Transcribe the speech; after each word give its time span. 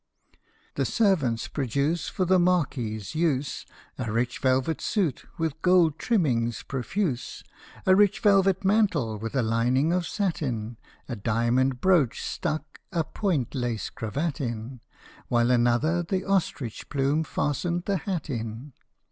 ]The 0.77 0.83
servants 0.85 1.47
produce 1.47 2.09
for 2.09 2.25
the 2.25 2.39
Marquis's 2.39 3.13
use 3.13 3.67
A 3.99 4.11
rich 4.11 4.39
velvet 4.39 4.81
suit 4.81 5.25
with 5.37 5.61
gold 5.61 5.99
trimmings 5.99 6.63
profuse, 6.63 7.43
A 7.85 7.95
rich 7.95 8.19
velvet 8.19 8.65
mantle 8.65 9.19
with 9.19 9.35
a 9.35 9.43
lining 9.43 9.93
of 9.93 10.07
satin, 10.07 10.77
A 11.07 11.15
diamond 11.15 11.81
brooch 11.81 12.19
stuck 12.19 12.79
a 12.91 13.03
point 13.03 13.53
lace 13.53 13.91
cravat 13.91 14.41
in, 14.41 14.81
While 15.27 15.51
another 15.51 16.01
the 16.01 16.25
ostrich 16.25 16.89
plume 16.89 17.23
fastened 17.23 17.83
the 17.85 17.97
hat 17.97 18.27
in. 18.27 18.73